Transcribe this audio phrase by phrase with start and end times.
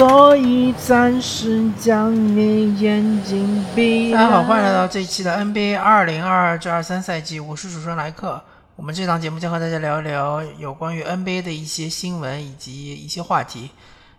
[0.00, 4.10] 所以暂时将你眼睛闭。
[4.10, 8.42] 大家好，欢迎来到这一期的 NBA 二零二二至二三赛季，我是主持人莱克。
[8.76, 13.72] 我们这档节目将和大家聊一聊有关于 NBA 的一些新闻以及一些话题。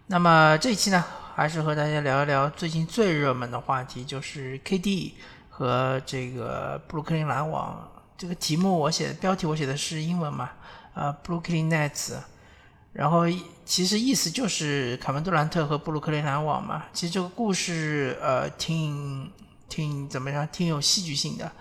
[0.06, 5.14] 那么这一期呢，还是和大家聊一聊最近最热门的话题，就是 KD
[5.50, 7.90] 和这个布鲁克林篮网。
[8.16, 10.52] 这个题目我写的标题我写的是英文嘛，
[10.94, 12.18] 呃，Brooklyn Nets。
[12.94, 13.22] 然后
[13.66, 16.84] 其实意思就是凯文杜兰特和布鲁克林篮网嘛。
[16.94, 19.32] 其实这个故事呃挺
[19.70, 21.52] 挺怎么样，挺有戏剧性的。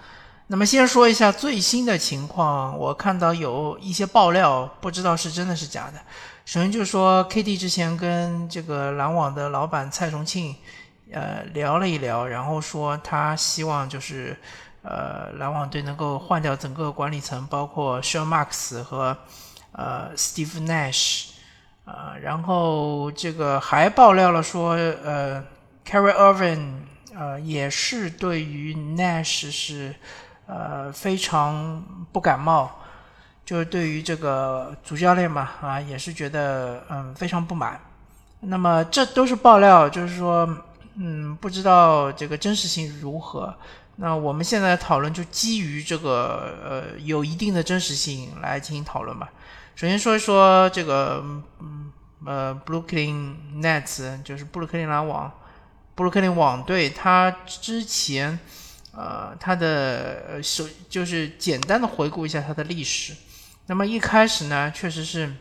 [0.49, 6.01] 那么先说一下最新的情况，我看到有一些爆料，不知道是真的是假的。
[6.45, 10.57] 首先就是说，KD 之前跟这个篮网的老板蔡崇庆，
[11.13, 14.37] 呃，聊了一聊，然后说他希望就是，
[14.83, 19.17] 呃，篮网队能够换掉整个管理层，包括 Sean Marks 和
[19.81, 21.31] 呃 Steve Nash，
[21.85, 24.73] 啊，然后这个还爆料了说，
[25.05, 25.43] 呃
[25.87, 26.73] ，Carry Irving，
[27.15, 29.95] 呃，也是对于 Nash 是。
[30.53, 32.69] 呃，非常不感冒，
[33.45, 37.81] 就是对于这个主教练嘛，啊，也是觉得嗯非常不满。
[38.41, 40.49] 那么这都是爆料，就是说，
[40.97, 43.55] 嗯，不知道这个真实性如何。
[43.95, 49.31] 那我们现在讨论就基于这个呃有一定的真实性来进行讨论吧。
[49.81, 51.25] 首先说一说这个
[51.61, 51.91] 嗯
[52.27, 55.33] 呃布鲁克林 Nets，就是布鲁克林篮网，
[55.95, 58.39] 布鲁克林网队，他之前。
[58.93, 63.15] 呃，他的首就是简单的回顾一下他的历史。
[63.69, 65.33] 那么一开始呢，确实是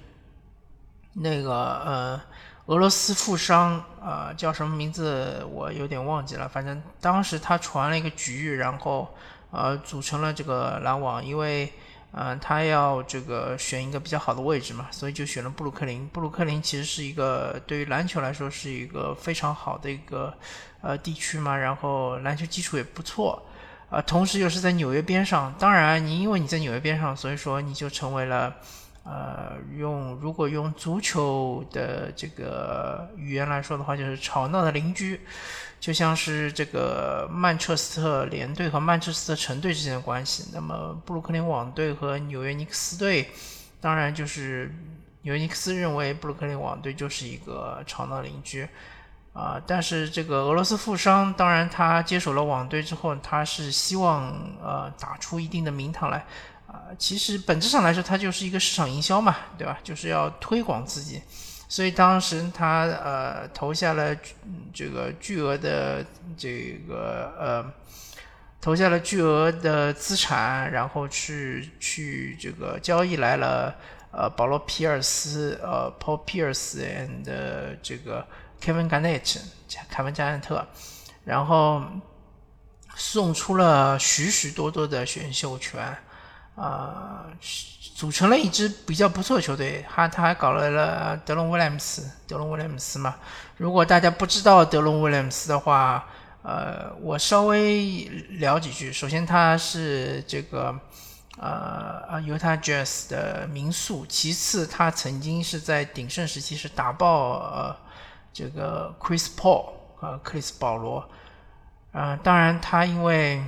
[1.16, 1.52] 那个
[1.86, 2.22] 呃，
[2.68, 6.48] 俄罗斯富商啊，叫什么名字我有点忘记了。
[6.48, 9.14] 反正当时他传了一个局，然后
[9.52, 11.74] 呃，组成了这个篮网，因为。
[12.12, 16.08] 嗯，他要这个选一个比较好的位置嘛，所以就选了布鲁克林。
[16.08, 20.34] 布鲁克林其实是一个对于篮球来说是一个非常好的一个
[20.82, 23.40] 呃地区嘛，然后篮球基础也不错，
[23.92, 25.54] 啊，同时又是在纽约边上。
[25.60, 28.56] 当然，你因为你在纽约边上，所以说你就成为了
[29.04, 35.22] 呃用如果用足球的这个语言来说的话，就是吵闹的邻居。
[35.80, 43.32] 就像是这个曼彻斯特联队和曼彻斯特城队之间的关系，那么布鲁克林网队和纽约尼克斯队，
[43.80, 44.76] 当然就是
[45.22, 48.68] 纽约尼克斯认为布鲁克林网队就是一个吵闹邻居，
[49.32, 56.26] 啊，但是这个俄罗斯富商，当然他接手了网队之后，他是希望呃打出一定的名堂来，
[56.72, 59.80] 啊，其实本质上来说，它就是一个市场营销嘛，对吧？
[59.84, 61.22] 就是要推广自己。
[61.68, 64.16] 所以当时他呃投下了
[64.74, 66.04] 这个巨额的
[66.36, 67.74] 这个呃
[68.60, 73.76] 投下了巨额的资产，然后去去这个交易来了
[74.12, 77.24] 呃保罗皮尔斯呃 Paul Pierce and
[77.84, 78.26] 这个
[78.60, 79.38] Kevin Garnett
[79.90, 80.68] 凯文加内特，
[81.24, 81.84] 然后
[82.96, 85.96] 送出了许许多多的选秀权
[86.60, 87.26] 啊。
[87.96, 93.16] 组成了一支比较不错的球队，他他还搞来了德隆威廉姆斯，德隆威廉姆斯嘛。
[93.58, 96.08] 如果大家不知道德隆威廉姆斯的话，
[96.42, 98.90] 呃，我稍微聊几句。
[98.94, 100.74] 首先，他是这个
[101.38, 104.06] 呃呃犹他 Jazz 的民宿。
[104.06, 107.76] 其次，他曾经是在鼎盛时期是打爆呃
[108.32, 111.10] 这个 Chris Paul 啊克里斯保罗。
[111.92, 113.44] 啊，当然他因为。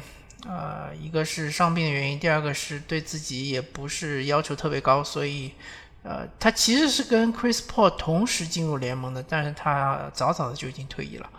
[0.48, 5.52] 呃，一个是伤病的原因，第二个是对自己也不是要求特别高，所以，
[6.04, 11.30] 呃，他其实是跟 Chris Paul 同时进入联盟的，但是他早早的就已经退役了。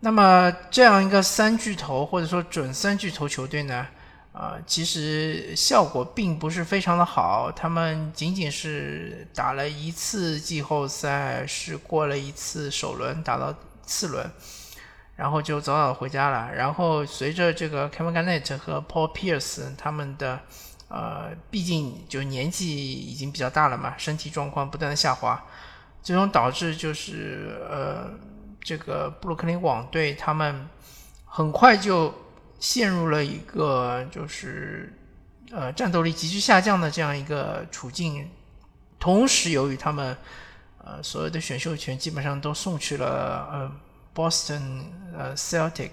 [0.00, 3.84] 那么这样一个三巨头或者说准三巨头球队呢，
[4.32, 13.52] 啊，其实效果并不是非常的好，他们仅仅是打了一次季后赛，是过了一次首轮，打到
[13.84, 14.30] 次轮。
[15.18, 16.54] 然后就早早回家了。
[16.54, 20.38] 然后随着这个 Kevin Garnett 和 Paul Pierce 他们的，
[20.86, 25.44] 呃，毕竟就年纪已经比较大了嘛，身体状况不断的下滑，
[26.04, 28.12] 最终导致就是呃，
[28.60, 30.68] 这个布鲁克林网队他们
[31.24, 32.14] 很快就
[32.60, 34.96] 陷入了一个就是
[35.50, 38.30] 呃战斗力急剧下降的这样一个处境。
[39.00, 40.16] 同时，由于他们
[40.84, 43.87] 呃所有的选秀权基本上都送去了呃。
[44.14, 44.82] Boston
[45.16, 45.90] 呃，Celtic，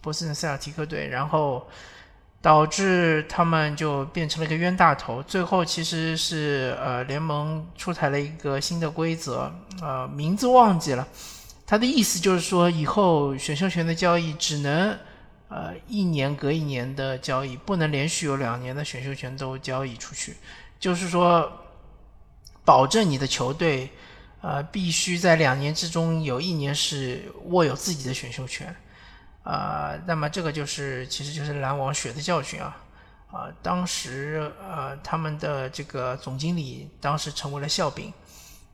[0.00, 1.66] 波士顿塞尔提克队，然后
[2.40, 5.22] 导致他们就变成了一个冤大头。
[5.22, 11.08] 最后其实是呃，联盟出台了一个新的规则，呃，名字忘记了。
[11.66, 14.96] 它的意思就是说，以后选秀权的交易只能
[15.48, 20.36] 呃一年隔一年的交易，不能连续有两年的选秀权都交易出去。
[20.78, 21.50] 就是说，
[22.64, 23.90] 保证你的球队。
[24.46, 28.72] 呃，必须在两年之中有一年是握有自己的选秀权，
[29.42, 32.76] 啊，那么这个就是其实就是篮网血的教训啊，
[33.32, 38.12] 啊，当时呃他们的这个总经理当时成为了笑柄，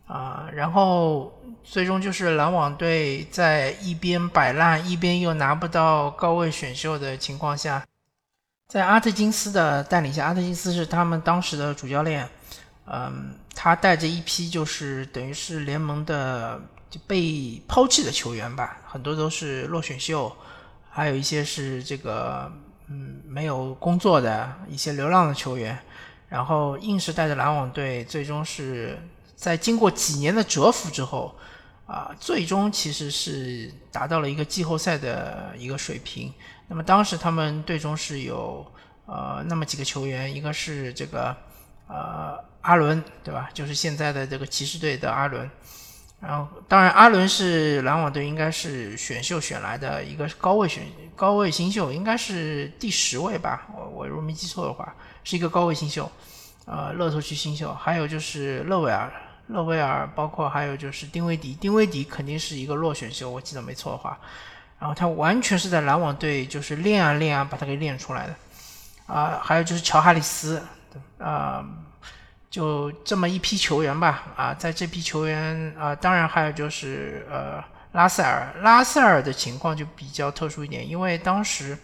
[0.06, 1.32] 啊，然后
[1.64, 7.82] 最终就是篮网队在一边摆烂，一边又拿不到高位选秀的情况下，
[8.68, 12.28] 在阿特金斯的带领下，阿特金斯是他们当时的主教练。
[12.84, 16.60] 嗯，他带着一批就是等于是联盟的
[17.06, 20.36] 被抛弃的球员吧，很多都是落选秀，
[20.90, 22.52] 还有一些是这个
[22.88, 25.78] 嗯没有工作的一些流浪的球员，
[26.28, 28.98] 然后硬是带着篮网队，最终是
[29.36, 31.34] 在经过几年的蛰伏之后，
[31.86, 36.34] 啊，最终其实是达到了一个季后赛的一个水平。
[36.66, 38.66] 那么当时他们队中是有
[39.06, 41.34] 呃那么几个球员，一个是这个
[41.86, 42.50] 呃。
[42.62, 43.50] 阿伦对吧？
[43.52, 45.50] 就是现在的这个骑士队的阿伦，
[46.20, 50.84] 然后当然阿伦是篮网队应该是选秀选来的一个高位选
[51.16, 53.66] 高位新秀，应该是第十位吧？
[53.76, 54.94] 我我如果没记错的话，
[55.24, 56.10] 是一个高位新秀，
[56.64, 57.74] 呃，乐透区新秀。
[57.74, 59.12] 还有就是勒维尔，
[59.48, 64.16] 勒维尔，包括还有就是丁威迪，丁威迪肯定是一个落选秀，我记得没错的话。
[64.78, 68.34] 然后他完全是在篮网队就是练啊练啊把他给练出来的，
[69.06, 70.62] 啊，还有就是乔哈里斯，
[71.18, 71.66] 啊。
[72.52, 81.78] 就这么一批球员吧，啊，在这批球员啊，当然还有就是呃拉塞尔，拉塞尔的情况就比较特殊一点，因为当时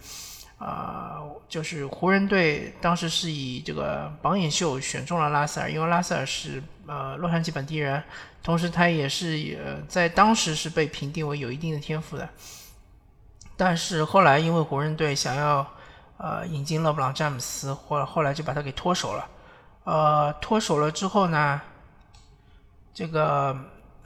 [0.59, 8.03] 啊，就是湖人队当时是以这个榜眼秀选中了拉塞尔，因为拉塞尔是呃洛杉矶本地人，
[8.43, 12.29] 同时他也是呃在当时是被评定为有一定的天赋的，
[13.57, 15.65] 但是后来因为湖人队想要
[16.17, 19.27] 呃引进勒布朗詹姆斯，或后来就把他给脱手了。
[19.89, 21.59] 呃，脱手了之后呢，
[22.93, 23.57] 这个，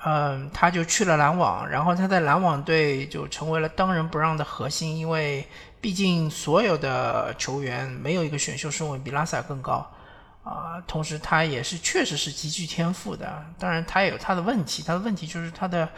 [0.05, 5.45] 嗯，他就去了篮网，然后他在篮网队就成为了当仁不让的核心，因为
[5.81, 9.85] 毕竟所有的球员没有一个选秀顺位比拉萨更高，
[10.45, 15.89] 啊，同时他也是确实是极具天赋的，当然他也有他的问题，他的问题就是他的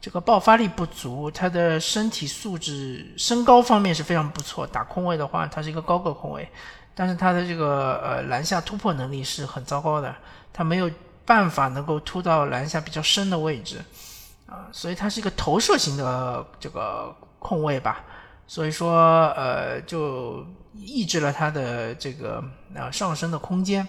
[0.00, 6.48] 这个爆发力不足，他的身体素质、身高方面是非常不错，打空位的话，他是一个高个空位。
[6.94, 10.14] 但是他的这个呃篮下突破能力是很糟糕的，
[10.52, 10.90] 他没有
[11.24, 13.82] 办法能够突到篮下比较深的位置，
[14.46, 18.04] 啊，所以他是一个投射型的这个控卫吧，
[18.46, 20.44] 所以说呃就
[20.74, 22.42] 抑制了他的这个
[22.74, 23.86] 呃上升的空间。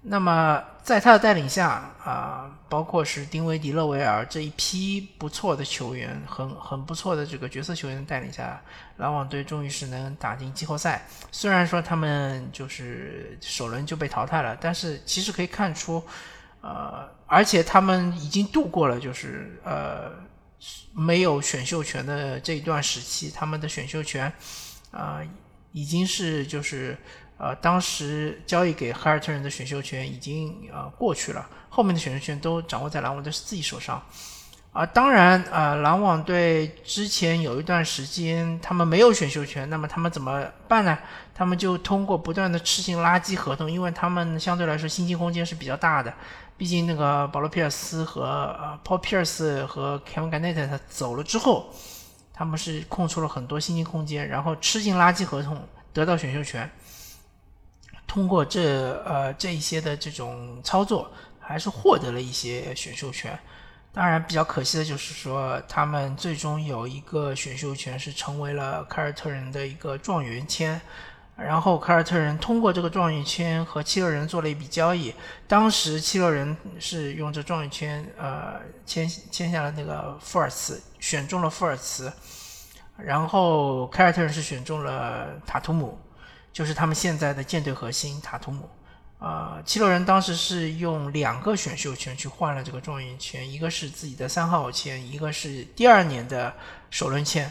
[0.00, 8.62] 那么在他的带领下啊，包括是丁威迪勒维尔这一批不错的球员，很很不错的这个角色球员的带领下，
[8.98, 11.04] 篮网队终于是能打进季后赛。
[11.32, 16.02] 虽然说他们就是首轮就被淘汰了，但是其实可以看出，
[16.60, 20.12] 呃，而且他们已经度过了就是呃
[20.94, 24.32] 没有选秀权的这一段时期，他们的选秀权
[24.92, 25.20] 啊
[25.72, 26.96] 已经是就是。
[27.38, 34.02] 呃，当时交易给海尔特人的选秀权已经呃过去了，后面的选秀权都掌握在篮网队自己手上。
[34.72, 40.96] 啊，当然，呃，篮网队之前有一段时间他们没有选秀权，那么他们怎么办呢？
[41.34, 46.12] 他们就通过不断的吃进垃圾合同，因为他们相对来说薪金空间是比较大的，
[46.56, 51.72] 毕竟那个保罗皮尔斯和呃 Paul Pierce 和 Kevin Garnett 他走了之后，
[52.34, 56.70] 他们是空出了很多薪金空间，然后吃进垃圾合同得到选秀权。
[58.08, 63.38] 通过这呃这一些的这种操作，还是获得了一些选秀权。
[63.92, 70.80] 当然，比较可惜的就是说，他们最终有一个选秀权是成为了凯尔特人的一个状元签。
[71.36, 75.14] 然后凯尔特人通过这个状元签和七六人做了一笔交易。
[75.46, 82.12] 当时七六人是用这状元签呃签签下了那个富尔茨，选中了富尔茨。
[82.96, 85.96] 然后凯尔特人是选中了塔图姆。
[86.52, 88.68] 就是他们现在的舰队核心塔图姆，
[89.18, 96.54] 啊，七六人当时是用两个选秀权去换了这个状元签，一个是自己的三号签，一个是第二年的
[96.90, 97.50] 首轮签。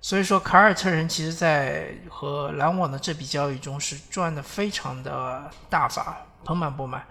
[0.00, 7.02] 所以说，凯尔特人其实在和篮网的这笔交易中是赚的非常的大发，盆满钵满。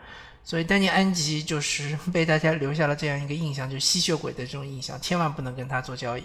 [0.44, 6.24] 所以丹尼安吉就是 被大家留下了这样一个印象，就吸血鬼的这种印象，千万不能跟他做交易，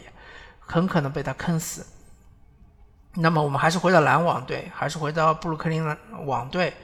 [0.60, 1.86] 很可能被他坑死。
[3.14, 6.74] 那么我们还是回到篮网队，还是回到布鲁克林篮网队。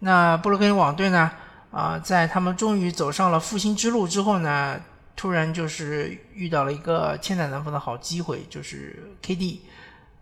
[0.00, 1.30] 那布鲁克林网队呢？
[1.70, 4.80] 啊，在他们终于走上了复兴之路之后呢，
[5.14, 9.58] 突然就是遇到了一个千载难逢的好机会，就是 KD。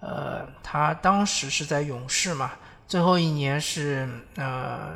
[0.01, 2.51] 呃，他当时是在勇士嘛，
[2.89, 4.95] 最后一年是呃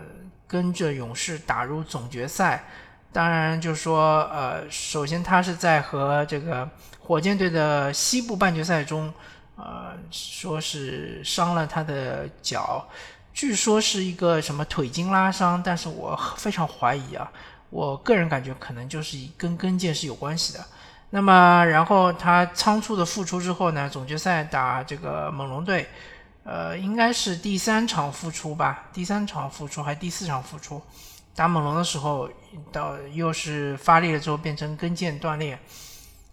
[0.48, 2.64] 跟着勇士打入总决赛，
[3.12, 9.12] 当然就说，呃，首先他是在和这个火箭队的西部半决赛中，
[9.62, 12.88] 呃，说是伤了他的脚，
[13.34, 17.30] 据说是一个什么腿筋拉伤，但是我非常怀疑啊，
[17.68, 20.64] 我个人感觉可能就是跟跟腱是有关系的。
[21.10, 25.86] 那么，然后他仓促的复出之后呢，总决赛打这个猛龙队，
[26.44, 30.80] 呃，应该是第三场复出吧，第三场复出还是第四场复出？
[31.34, 32.30] 打猛龙的时候，
[32.72, 35.58] 到又是发力了之后变成跟腱断裂，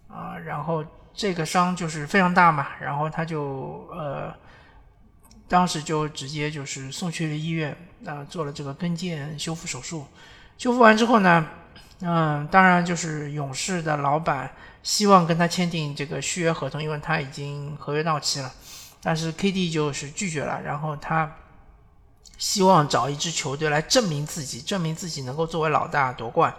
[0.08, 4.34] 啊，然后这个伤就是非常大嘛，然后他就呃，
[5.48, 10.06] 当时就直接就是送去了医院，啊，做了这个跟腱修复手术。
[10.56, 11.46] 修复完之后呢，
[12.00, 14.50] 嗯，当然就是勇士的老板
[14.82, 18.52] 希望跟他签订这个续约合同，因为他已经合约到期了，
[19.02, 21.30] 但是 KD 就是拒绝了，然后他。
[22.36, 26.54] 希望找一支球队来证明自己，证明自己能够作为老大夺冠。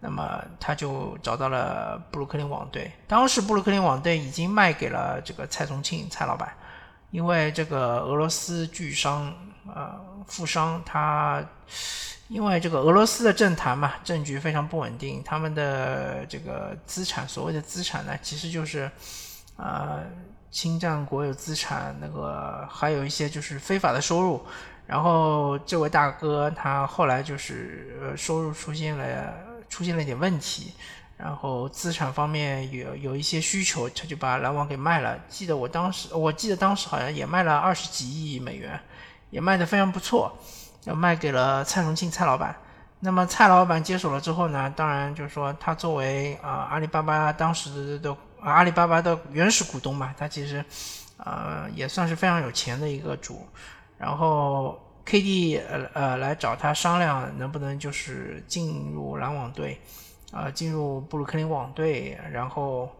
[0.00, 2.90] 那么他就找到了布鲁克林网队。
[3.06, 6.52] 当时布鲁克林网队已经卖给了这个蔡崇庆蔡老板，
[7.10, 9.34] 因为这个俄罗斯巨商
[9.66, 11.42] 呃富商他
[12.28, 18.90] 因为这个俄罗斯的政坛嘛政局非常不稳定，他们的这个资产所谓的资产呢其实就是
[19.56, 20.04] 呃
[20.50, 24.44] 侵占国有资产，那个还有一些就是非法的收入。
[24.86, 29.34] 然后这位大哥他后来就是呃收入出现了
[29.68, 30.72] 出现了一点问题，
[31.16, 35.18] 然后资产方面有有一些需求，他就把篮网给卖了。
[35.28, 38.80] 记得我当时我记得当时好像也卖了二十几亿美元，
[39.30, 40.36] 也卖得非常不错，
[40.84, 42.54] 要卖给了蔡崇庆蔡老板。
[43.00, 50.64] 那么蔡老板接手了之后呢，当然就是说他作为啊阿里巴巴当时的阿里巴巴的原始股东嘛，他其实
[51.18, 53.46] 呃也算是非常有钱的一个主。
[53.96, 59.80] 然后 KD 呃呃来找他商量能不能就是进入篮网队，
[60.30, 62.94] 啊进入布鲁克林网队，然后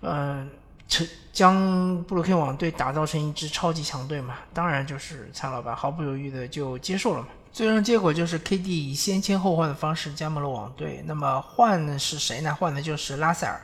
[0.00, 0.48] 嗯
[0.88, 4.36] 成将布鲁克林网队打造成一支超级强队嘛。
[4.54, 7.28] 当然就是蔡老板毫不犹豫的就接受了嘛。
[7.52, 11.02] 最终结果就是 KD 以先签后换的方式加盟了网队。
[11.06, 12.54] 那么换的是谁呢？
[12.54, 13.60] 换的就是拉塞尔。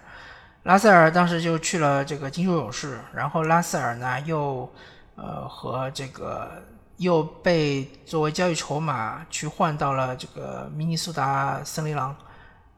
[0.65, 4.71] 拉塞尔当时就去了这个金州勇士，然后拉塞尔呢又。
[5.17, 6.61] 呃，和这个
[6.99, 12.15] 又被作为交易筹码去换到了这个明尼苏达森林狼，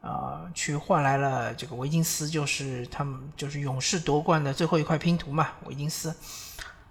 [0.01, 6.15] 啊，去换来了这个维金斯，就是他们就是勇士夺冠的最后一块拼图嘛，维金斯。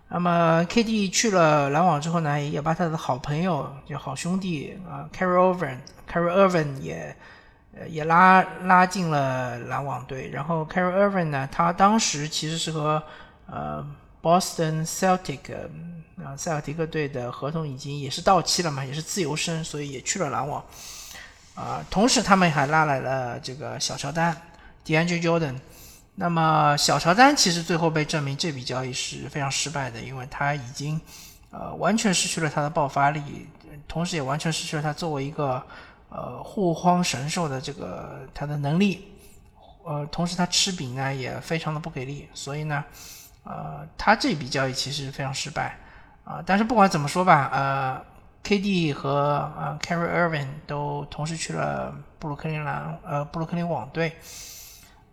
[0.09, 7.17] 那么 KD 去了篮网之后呢，也把他的好朋友就好兄弟啊，Carry Irvin，Carry Irvin 也
[7.89, 10.29] 也拉拉进了篮网队。
[10.29, 13.03] 然后 Carry Irvin 呢，他当时其实是和
[13.47, 13.85] 呃。
[14.27, 15.55] Boston Celtic
[16.21, 20.65] 啊，塞尔提克队的合同已经也是到期了嘛，也是自由身，所以也去了篮网。
[21.55, 24.37] 啊，同时他们还拉来了这个小乔丹
[24.85, 25.55] DeAndre Jordan。
[26.17, 31.01] 那么小乔丹其实最后被证明这笔交易是非常失败的，因为他已经
[31.53, 33.23] 呃完全失去了他的爆发力，
[33.87, 35.63] 同时也完全失去了他作为一个
[36.09, 39.07] 呃护荒神兽的这个他的能力。
[39.85, 42.85] 呃，同时他吃饼呢也非常的不给力，所以呢。
[43.47, 45.79] 呃，他这笔交易其实非常失败
[46.25, 48.03] 啊，但是不管怎么说吧，呃
[48.43, 54.17] ，KD 和呃 Carry Irving 都同时去了布鲁克林篮呃布鲁克林网队，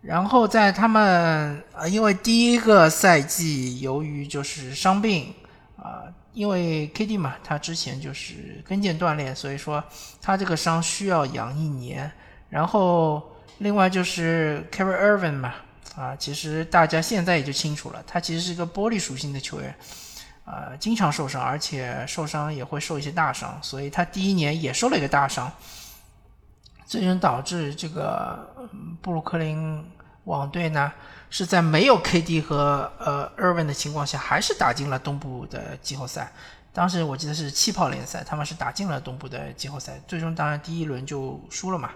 [0.02, 5.32] 然后在他们呃因为第一个赛季由于就是伤病
[5.76, 9.82] 啊，因为 KD 嘛，他之前就是跟腱断裂，所以说
[10.20, 12.10] 他这个伤需要养一年，
[12.48, 13.22] 然后
[13.58, 15.54] 另外就是 Carry Irving 嘛。
[15.96, 19.72] 啊，其实大家现在也就清楚了，他其实是一个玻璃属性的球员，
[20.44, 25.50] 啊，经常受伤，而且受伤也会受一些大伤，所以他第一年也受了一个大伤，
[26.84, 28.68] 最终导致这个
[29.00, 29.84] 布鲁克林
[30.24, 30.92] 网队呢
[31.30, 36.32] 是在没有 KD 和呃 Irvin 的情况下，还是打进了东部的季后赛。
[36.72, 41.90] 当时我记得是气泡联赛，他们是打进了东部的季后赛，最终当然第一轮就输了嘛。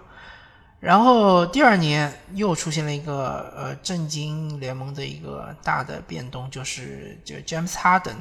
[0.81, 8.15] 然后第二年又出现了一个呃震惊联盟的一个大的变动，就是就 James Harden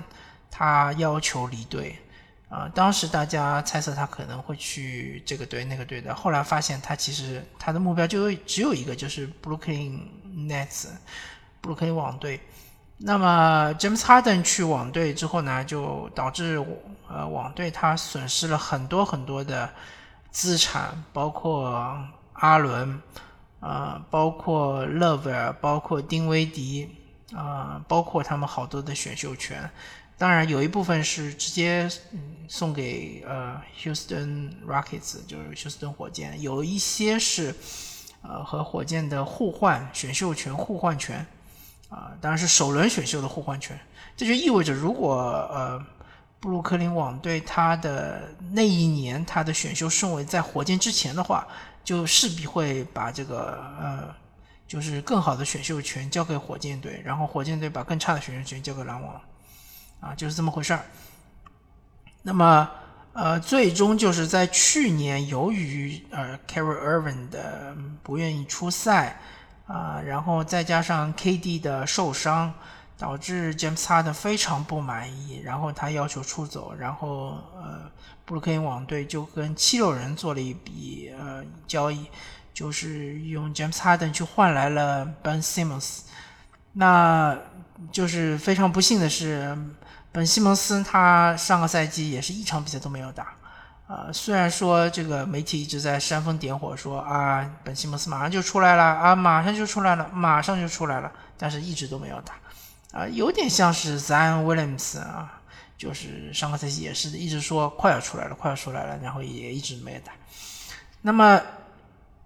[0.50, 1.96] 他要求离队
[2.48, 9.96] 啊，当时大家猜测他可能会去这个队那个队的，后来发现他其实他的目标就只有一个，就是布鲁克林
[10.48, 10.88] Nets
[11.60, 12.40] 布鲁克林网队。
[12.96, 16.60] 那么 James Harden 去网队之后呢，就导致
[17.08, 19.70] 呃网队他损失了很多很多的
[20.32, 21.96] 资产，包括。
[22.40, 23.00] 阿伦，
[23.60, 26.88] 啊，包括勒维尔，包括丁威迪，
[27.34, 29.68] 啊，包括他们好多的选秀权，
[30.16, 31.88] 当然有一部分是直接
[32.48, 37.54] 送给呃 Houston Rockets，就是休斯顿火箭，有一些是
[38.22, 41.26] 呃和火箭的互换选秀权互换权。
[41.88, 43.78] 啊，当然是首轮选秀的互换权。
[44.14, 45.14] 这就意味着，如果
[45.50, 45.82] 呃
[46.38, 51.48] 布鲁克林网队他的那一年他的选秀顺位在火箭之前的话，
[51.88, 54.14] 就势必会把这个呃。
[54.68, 59.18] 就是更好的选秀权交给火箭队，然后火箭队把更差的选秀权交给篮网，
[59.98, 60.84] 啊，就是这么回事儿。
[62.20, 62.70] 那么，
[63.14, 69.18] 呃，最终就是在去年，由于呃 c a r r y Irvin 的不愿意出赛，
[69.66, 72.52] 啊，然后再加上 KD 的受伤，
[72.98, 77.90] 导致 James Harden 非常不满意，然后他要求出走，然后呃，
[78.24, 82.06] 布鲁克林网队就跟七六人做了一笔呃交易。
[82.54, 86.00] 就是用 James Harden 去换来了 Ben Simmons，
[86.72, 87.38] 那
[87.92, 89.56] 就是非常不幸的是，
[90.10, 93.28] 本西蒙斯他上个赛季也是一场比赛都没有打，
[93.86, 102.34] 啊，虽然说这个媒体一直在煽风点火说啊，本西蒙斯马上就出来了啊，马上就出来了，马上就出来了，但是一直都没有打，
[102.92, 105.40] 啊，有点像是 Zion Williams 啊，
[105.76, 110.12] 就是上个赛季也是一直说快要出来了，快要出来了，然后也一直没打，
[111.02, 111.40] 那么。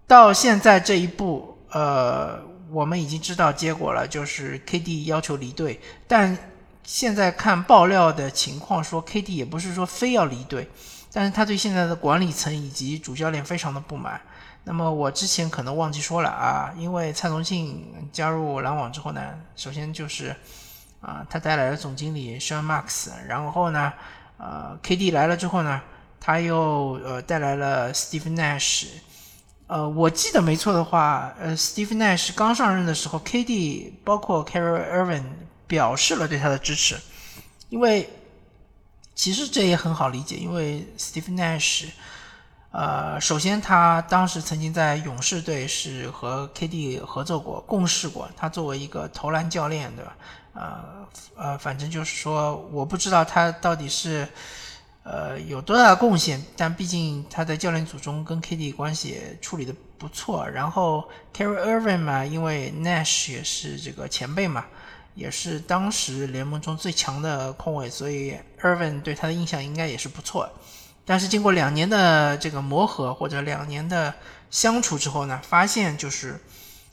[0.05, 2.39] 到现在这一步，呃，
[2.71, 5.81] 我们已经知道结果了，就是 KD 要求离队。
[6.07, 6.37] 但
[6.83, 10.69] 现在看爆料的情况，说 KD 也不是说非要离队，
[11.13, 14.21] 但是他对现在的管理层以及主教练非常的不满。
[14.65, 19.21] 那么我之前可能忘记说了啊，因为蔡崇信加入篮网之后呢，
[19.57, 20.35] 首先就是
[21.01, 23.93] 啊，他带来了总经理 s h a n Max，然后呢，
[24.39, 25.81] 呃，KD 来了之后呢，
[26.21, 28.87] 他又呃带来了 Steve Nash。
[29.67, 35.25] 呃，我记得没错的话，呃，Steve Nash 刚上任的时候，KD 包括 c a r r y Irving
[35.67, 36.97] 表示了对他的支持，
[37.69, 38.09] 因为
[39.23, 41.85] 其实这也很好理解，因为 Steve Nash，
[42.73, 50.17] 呃，首先他当时曾经在勇士队是和 KD 合作过、共事过，他作为一个投篮教练，对吧？
[50.55, 51.07] 呃
[51.37, 54.27] 呃，反正就是说，我不知道他到底是。
[55.05, 56.41] 呃，有多大的贡献？
[56.57, 60.49] 但毕竟他在教练组中跟 KD 关系处理的不错。
[60.49, 64.65] 然后 c a r r y Irving 嘛，因为 Nash 也是这个前辈嘛，
[65.15, 70.49] 也是当时联盟中最强的控卫，所以 Irvin 对他的印象应该也是不错。
[71.05, 74.15] 但是经过两年的这个磨合或者两年的
[74.51, 76.41] 相处之后呢，发现就是，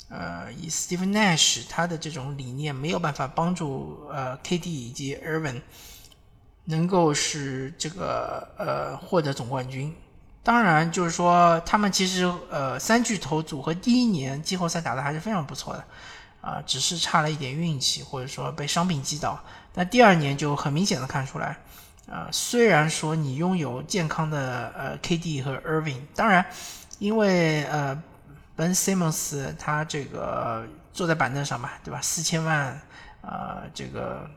[0.09, 5.61] 呃，以 Steve Nash 他的这种理念没有办法帮助呃 KD 以及 Irvin。
[6.65, 9.91] 能够使这个呃获得总冠军，
[10.43, 15.83] 当然就是说他们其实呃三巨头组合第一年季后赛打的还是非常不错的，
[16.41, 19.39] 啊，只是差了一点运气或者说被伤病击倒。
[19.73, 21.57] 那第二年就很明显的看出来，
[22.09, 26.45] 啊，虽然说你拥有健康的呃 KD 和 Irving，当然
[26.99, 28.01] 因为呃
[28.55, 31.99] Ben Simmons 他这个坐在板凳上嘛，对吧？
[32.01, 32.81] 四千万
[33.21, 34.29] 啊这个。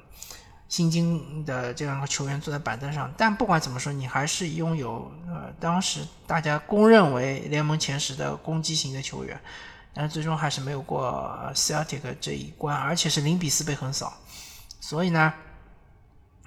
[0.69, 9.39] 新金的这两个球员坐在板凳上，但不管怎么说，你还是拥有呃当时大家公认为联盟前十的攻击型的球员，
[9.95, 14.13] 但是最终还是没有过 Celtic 这一关，而且是零比四被横扫。
[14.81, 15.33] 所以呢，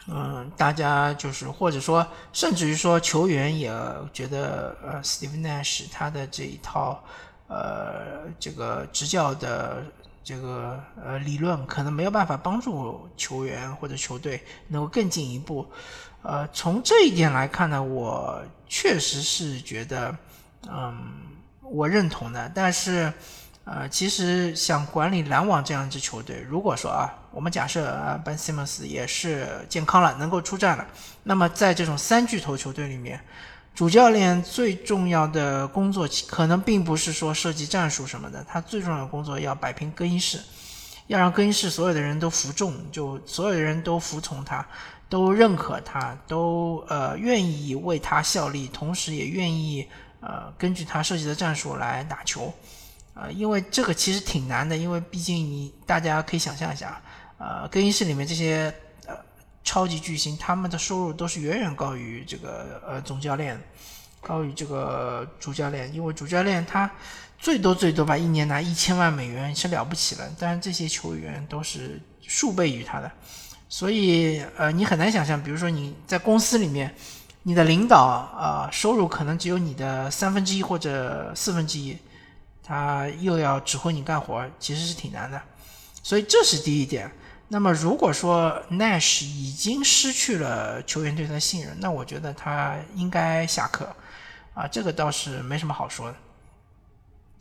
[0.08, 3.71] 嗯，大家就是或者说甚至于说球员也
[4.13, 7.03] 觉得呃 Steve Nash 他的这一套
[7.47, 9.84] 呃这个执教的。
[10.27, 15.63] 这个呃理论可能没有办法帮助球员或者球队能够更进一步，
[16.23, 20.17] 呃，从这一点来看呢，我确实是觉得，
[20.67, 20.97] 嗯，
[21.71, 22.51] 我认同的。
[22.54, 23.12] 但是，
[23.63, 30.86] 呃，其实像管理篮网这样一支球队，如果说啊，我们假设啊，Ben Simmons 也是健康了，能够出战了，
[31.23, 33.19] 那么在这种三巨头球队里面。
[33.73, 40.39] 主教练最重要的工作可能并不是说设计战术什么的，他最重要的工作要摆平更衣室，
[41.08, 44.65] 要让更衣室所有的人都服众，就所有的人都服从他，
[45.10, 49.86] 都认可他，都呃愿意为他效力，同时也愿意
[50.25, 52.51] 呃根据他设计的战术来打球，
[53.13, 56.99] 呃，因为这个其实挺难的，因为毕竟你大家可以想象一下，
[57.38, 58.73] 呃，更衣室里面这些
[59.05, 59.15] 呃。
[59.67, 63.59] 超级巨星，他们的收入都是远远高于这个呃总教练，
[64.21, 66.88] 高于这个主教练，因为主教练他
[67.39, 73.11] 最多最多吧，一年拿一千万美元是了不起了，但是这些球员都是数倍于他的，
[73.67, 76.93] 所以呃你很难想象，比如说你在公司里面，
[77.47, 81.95] 你的领导啊收入可能只有你的三分之一或者四分之一，
[82.63, 85.39] 他又要指挥你干活，其实是挺难的，
[86.01, 87.12] 所以这是第一点。
[87.47, 93.95] 那么如果说 Nash 已经失去了球员对他的信任，那我觉得他应该下课
[94.55, 96.17] 啊，这个倒是没什么好说的。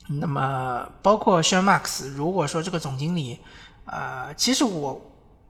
[0.06, 3.40] 那么包括 s h a n Max，如果说这个总经理，
[3.86, 5.00] 呃，其实我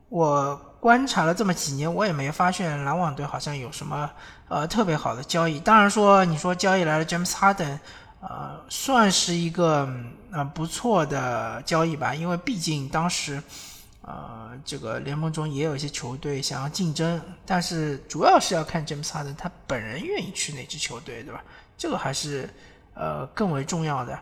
[0.09, 4.11] 我观察了这么几年，我也没发现篮网队好像有什么
[4.49, 5.59] 呃特别好的交易。
[5.61, 7.79] 当然说你说交易来了 James Harden，
[8.21, 9.89] 呃，算是一个
[10.31, 13.43] 呃不错的交易吧，因为毕竟当时。
[14.07, 21.43] 呃，这个联盟中也有一些球队想要竞争，但是主要是要看詹姆斯哈登他本人愿意去哪支球队，对吧？
[21.79, 22.47] 这个还是
[22.93, 24.21] 呃更为重要的。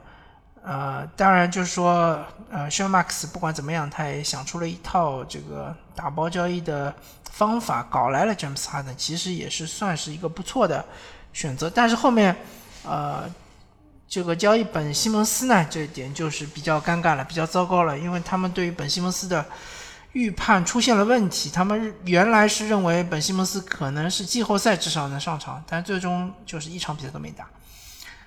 [0.65, 6.95] 呃，当然就是说，呃 s h a n Max 不管怎么样，他也想出了一套这个打包交易的
[7.31, 10.85] 方法，搞来了詹姆斯哈登，其实也是算是一个不错的
[11.33, 11.69] 选择。
[11.69, 12.37] 但是后面，
[12.85, 13.29] 呃。
[14.09, 19.43] 这个交易本西蒙斯呢，这一点就是比较尴尬了，比较糟糕了，因为他们对于本西蒙斯的
[20.13, 21.49] 预判出现了问题。
[21.49, 27.47] 他们原来是认为本西蒙斯可能是季后赛至少能上场，但最终就是一场比赛都没打。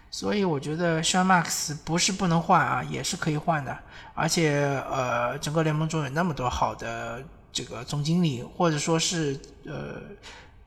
[0.09, 3.77] 所以我觉得 s h a n Max 不是不能换啊，也是可以换的。
[4.13, 10.01] 而且呃，整个联盟中有那么多好的这个总经理，或者说是呃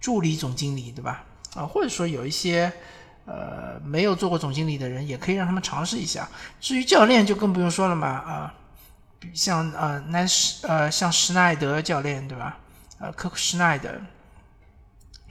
[0.01, 1.24] 助理总经理，对吧？
[1.55, 2.72] 啊，或者说有一些。
[3.31, 6.27] 呃，没有做过总经理的人也可以让他们尝试一下。
[6.62, 8.55] 至于教练就更不用说了嘛，啊，
[9.35, 12.57] 像呃南施呃像施耐德教练对吧？
[12.98, 13.90] 呃，科克施耐德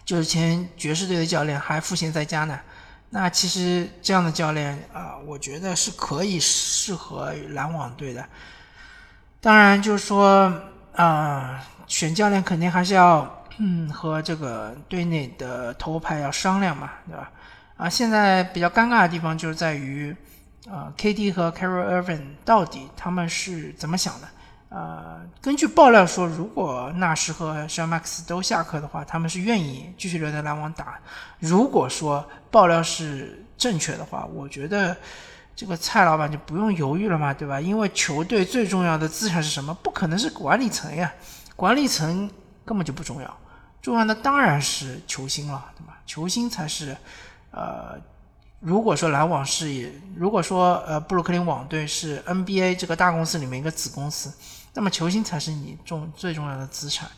[0.06, 2.60] 就是前爵士队的教练，还赋闲在家呢。
[3.10, 8.26] 那其实这样的教练啊，我觉得是可以适合篮网队的。
[9.40, 10.54] 当然就是说
[10.94, 17.32] 啊，选教练肯定还是要嗯和这个队内的头牌要商量嘛，对吧？
[17.78, 20.14] 啊，现在比较尴尬的地方就是在于，
[20.68, 24.28] 呃，KD 和 Carol Irvin 到底他们是怎么想的？
[24.70, 31.00] 呃，根据爆料说，如果纳什和 s h a n Max 都下课的话，他们是愿意继续留在篮网打。
[31.40, 34.96] 如果说爆料是正确的话，我觉得
[35.56, 37.62] 这个蔡老板就不用犹豫了嘛，对吧？
[37.62, 39.74] 因为球队最重要的资产是什么？
[39.76, 41.14] 不可能是管理层呀，
[41.56, 42.30] 管理层
[42.66, 43.38] 根本就不重要，
[43.82, 45.98] 重要的当然是球星了，对吧？
[46.06, 46.96] 球星才是。
[47.52, 47.96] 呃，
[48.60, 54.32] 如果说篮网是，如果说呃布鲁克林网队是 NBA 这个大公司里面一个子公司，
[54.78, 57.10] 那么球星才是你重最重要的资产，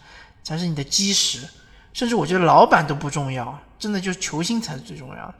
[0.41, 1.45] 才是你的基石，
[1.91, 5.33] 甚至我觉得老板都不重要，真的就是球星才是最重要的。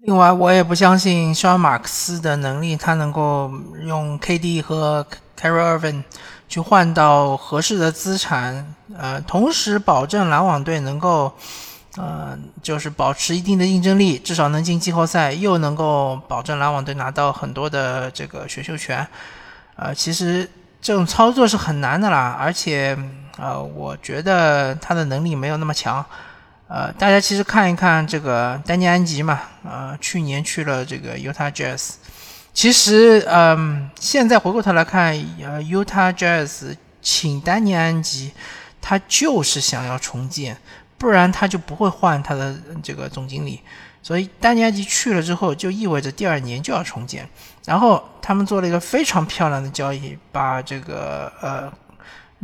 [0.00, 3.50] 另外，我也不相信肖恩马克思的能力，他能够
[3.82, 6.04] 用 KD 和 Kyrie Irving
[6.46, 11.32] 去换到合适的资产，呃，同时保证篮网队能够。
[11.96, 19.04] 呃，就是保持一定的竞争力，至少能进季后赛，又能够保证篮网队拿到很多的这个选秀权。
[19.74, 20.48] 呃，其实
[20.80, 22.96] 这种操作是很难的啦，而且
[23.36, 26.04] 呃，我觉得他的能力没有那么强。
[26.68, 31.94] 呃，大家其实看一看这个丹尼安吉嘛，呃，去年去了这个犹他 Jazz，
[32.54, 35.12] 其实嗯，现在回过头来看，
[35.42, 38.32] 呃，犹他 Jazz 请丹尼安吉，
[38.80, 40.56] 他就是想要重建。
[40.96, 43.62] 不然他就不会换他的这个总经理，
[44.02, 47.26] 所以丹尼安吉去了之后，就意味着第二年就要重建。
[47.66, 51.72] 然后他们做了一个非常漂亮的交易，把这个呃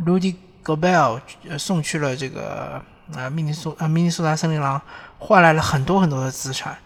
[0.05, 1.21] ，Rudy Gobert
[1.57, 2.81] 送去了这个
[3.13, 4.81] 呃密尼苏呃密尼苏达森林狼，
[5.17, 6.77] 换来了很多很多的资产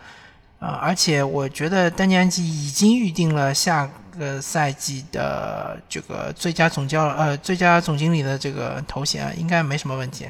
[0.60, 0.80] 啊！
[0.82, 10.30] 而且我觉得丹尼安吉已经预定了下个赛季的这个最佳总教呃最佳总经理的这个头衔，应该没什么问题。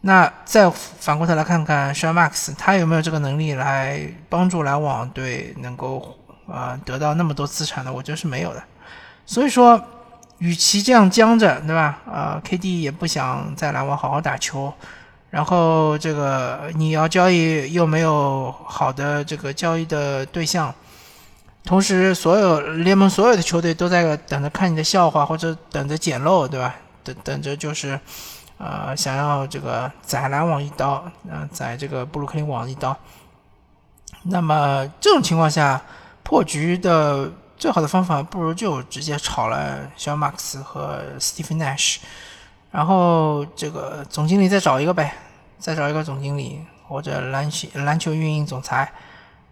[0.00, 6.16] 那再反过头来看看 s h a n Max，他有没有这个能力来帮助篮网队能够
[6.48, 7.92] 啊得到那么多资产的？
[7.92, 8.62] 我觉得是没有的。
[9.24, 9.80] 所以说，
[10.38, 11.98] 与其这样僵着，对吧？
[12.06, 14.72] 啊，KD 也不想在篮网好好打球，
[15.30, 20.74] 然后这个你要交易又没有好的这个交易的对象，
[21.64, 26.74] 同时所有联盟所有的球队都在等着看你的笑话或者等着捡漏，对吧？
[27.02, 27.98] 等等着就是。
[28.58, 32.96] 呃，想要这个宰篮网一刀，呃，宰这个布鲁克林网一刀。
[34.22, 35.78] 那么这种情况下，
[36.26, 41.98] 破局的最好的方法，不如就直接炒了小马克思和 Steve Nash，
[42.72, 45.14] 然后这个总经理再找一个呗，
[45.56, 48.90] 再找一个总经理或者篮球篮球运营总裁，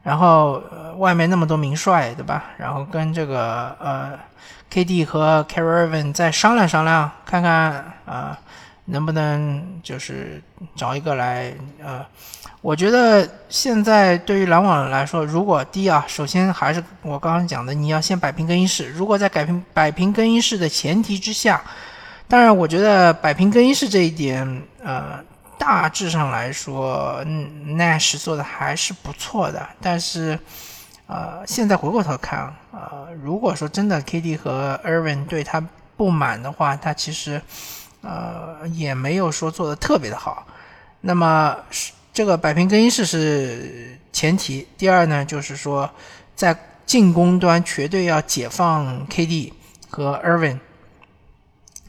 [0.03, 0.61] 然后
[0.97, 2.43] 外面那么多名帅，对吧？
[2.59, 4.19] 然后跟这个呃
[4.69, 8.37] KD 和 c a r i v i n 再商量商量，看看啊。
[8.87, 10.43] 能不能就是
[10.77, 11.55] 找一个来？
[11.83, 12.05] 呃，
[12.61, 18.91] 我觉得现在对于篮网来说，如果第一啊，首先还是我刚刚讲的，你要先摆平更衣室。
[18.91, 21.63] 如果在改平摆平更衣室的前提之下，
[22.27, 25.23] 当然，我觉得摆平更衣室这一点，呃，
[25.59, 29.67] 大致上来说，Nash 做的还是不错的。
[29.81, 30.39] 但是，
[31.07, 35.63] 呃，现在回过头看，呃，如果说真的 KD 和 Irvin 对他
[35.97, 37.41] 不满的话，他其实，
[38.05, 40.47] 呃，也没有说做的特别的好。
[41.01, 41.57] 那么，
[42.13, 44.69] 这个摆平更衣室是前提。
[44.79, 45.91] 第二呢，就是说，
[46.37, 49.53] 在进攻端绝对要解放 KD
[49.91, 50.59] 和 Irvin，。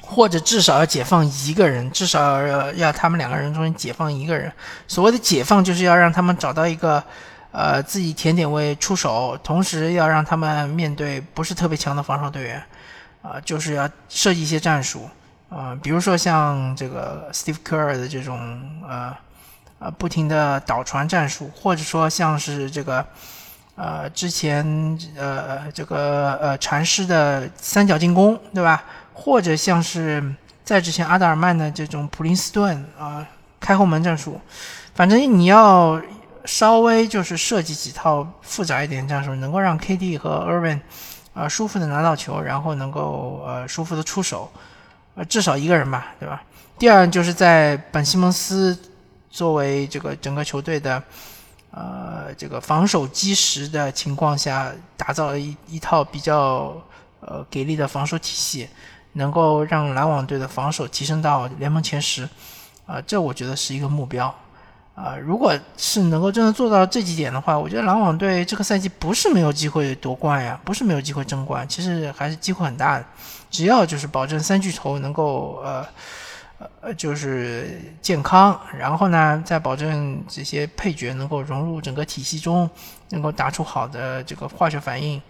[0.07, 4.53] 或者至少要解放一个人，至少要要他们两个人中间解放一个人。
[4.87, 7.03] 所谓的解放，就是要让他们找到一个，
[7.51, 12.63] 呃，自己甜点位出手，同时要让他们面对不是特别强的防守队员，
[13.23, 15.09] 啊，就是要设计一些战术，
[15.55, 18.37] 啊，比如说像这个 Steve Kerr 的这种，
[18.85, 19.15] 呃，
[19.79, 23.05] 呃，不停的倒传战术，或者说像是这个，
[23.77, 28.83] 呃，之前呃这个呃禅师的三角进攻，对吧？
[29.13, 30.21] 或者像是
[30.65, 33.25] 在之前阿德尔曼的这种普林斯顿啊
[33.61, 34.41] 开后门战术，
[34.93, 36.01] 反正你要
[36.43, 40.81] 稍微就是设计几套复杂一点战术，能够让 KD 和 Irvin
[41.33, 44.51] 啊舒服的拿到球，然后能够呃舒服的出手，
[45.15, 46.43] 啊至少一个人吧，对吧？
[46.77, 48.77] 第二就是在本西蒙斯
[49.29, 51.01] 作为这个整个球队的
[51.71, 56.75] 呃这个防守基石的情况下，打造了一一套比较
[57.21, 58.67] 呃给力的防守体系。
[59.17, 62.27] 能够让篮网队的防守提升到联盟前十，
[62.85, 64.35] 啊，这我觉得是一个目标，
[64.95, 73.05] 啊，如果是能够真的做到这几点的话，我觉得篮网队这个赛季不是没有机会夺冠呀，不是没有机会争冠，其实还是机会很大的，
[73.51, 75.85] 只要就是保证三巨头能够呃
[76.79, 82.69] 呃就是健康，然后呢再保证这些配角能够融入整个体系中，
[83.09, 85.21] 能够打出好的这个化学反应。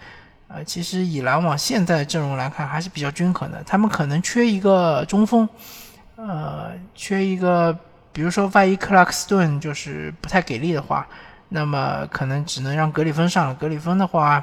[0.47, 3.63] 呃，其实以篮网现在的阵容来看，还是比较均衡的。
[3.63, 5.49] 他们可能缺一个中锋，
[6.17, 7.75] 呃，缺一个，
[8.15, 11.05] 比如说万一克拉克斯顿就是不太给力的话，
[11.49, 13.53] 那么可能只能让格里芬上了。
[13.55, 14.41] 格里芬的话，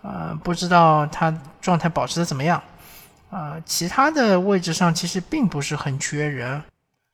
[0.00, 1.30] 呃，不知道他
[1.60, 2.62] 状态保持的怎么样。
[3.30, 6.62] 啊，其他的位置上其实并不是很缺人。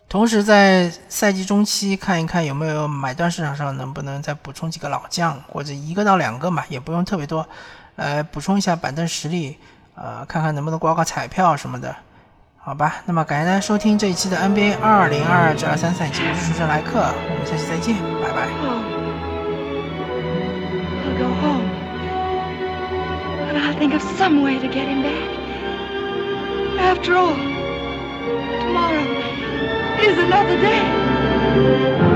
[0.08, 7.44] 同时在赛季中期看一看有没有买断市场上能不能再补充几个老将，或者一个到两个嘛，也不用特别多。
[7.96, 9.58] 来补充一下板凳实力，
[9.96, 11.96] 呃，看看能不能刮刮彩票什么的，
[12.66, 12.96] 好吧？
[13.05, 18.48] 那么感谢大家收听这一期的 NBA 二零二二至二三赛季，我是书生来客，我们下期再见，拜拜。
[26.76, 27.37] After all,
[28.61, 29.07] tomorrow
[30.02, 32.15] is another day.